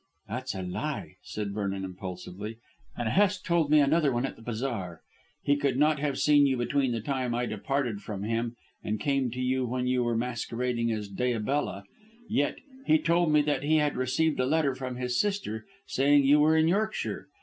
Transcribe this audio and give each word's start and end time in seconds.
"That's 0.27 0.55
a 0.55 0.63
lie," 0.63 1.17
said 1.21 1.53
Vernon 1.53 1.83
impulsively, 1.85 2.57
"and 2.97 3.07
Hest 3.07 3.45
told 3.45 3.69
me 3.69 3.79
another 3.79 4.11
one 4.11 4.25
at 4.25 4.35
the 4.35 4.41
bazaar. 4.41 5.03
He 5.43 5.55
could 5.55 5.77
not 5.77 5.99
have 5.99 6.17
seen 6.17 6.47
you 6.47 6.57
between 6.57 6.91
the 6.91 7.01
time 7.01 7.35
I 7.35 7.45
parted 7.57 8.01
from 8.01 8.23
him 8.23 8.55
and 8.83 8.99
came 8.99 9.29
to 9.29 9.39
you 9.39 9.67
when 9.67 9.85
you 9.85 10.03
were 10.03 10.17
masquerading 10.17 10.91
as 10.91 11.07
Diabella, 11.07 11.83
yet 12.27 12.57
he 12.87 12.97
told 12.97 13.31
me 13.31 13.43
that 13.43 13.61
he 13.61 13.75
had 13.75 13.95
received 13.95 14.39
a 14.39 14.47
letter 14.47 14.73
from 14.73 14.95
his 14.95 15.19
sister 15.19 15.67
saying 15.85 16.23
you 16.23 16.39
were 16.39 16.57
in 16.57 16.67
Yorkshire. 16.67 17.27